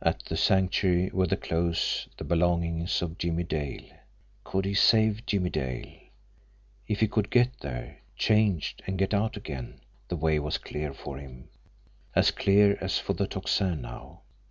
At 0.00 0.20
the 0.24 0.38
Sanctuary 0.38 1.10
were 1.12 1.26
the 1.26 1.36
clothes, 1.36 2.08
the 2.16 2.24
belongings 2.24 3.02
of 3.02 3.18
Jimmie 3.18 3.44
Dale. 3.44 3.84
Could 4.42 4.64
he 4.64 4.72
save 4.72 5.26
Jimmie 5.26 5.50
Dale! 5.50 5.98
If 6.88 7.00
he 7.00 7.06
could 7.06 7.28
get 7.30 7.58
there, 7.60 7.98
change, 8.16 8.74
and 8.86 8.96
get 8.96 9.12
out 9.12 9.36
again, 9.36 9.82
the 10.08 10.16
way 10.16 10.38
was 10.38 10.56
clear 10.56 10.94
for 10.94 11.18
him 11.18 11.50
as 12.14 12.30
clear 12.30 12.78
as 12.80 12.98
for 12.98 13.12
the 13.12 13.26
Tocsin 13.26 13.82
now. 13.82 14.22